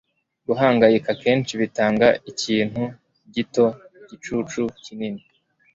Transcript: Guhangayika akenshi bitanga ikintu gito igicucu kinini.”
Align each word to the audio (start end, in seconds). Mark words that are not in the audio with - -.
Guhangayika 0.47 1.09
akenshi 1.15 1.51
bitanga 1.61 2.07
ikintu 2.31 2.83
gito 3.33 3.65
igicucu 4.01 4.61
kinini.” 4.83 5.23